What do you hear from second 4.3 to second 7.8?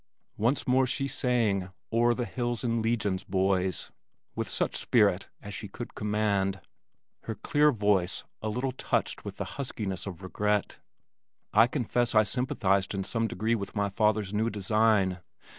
with such spirit as she could command, her clear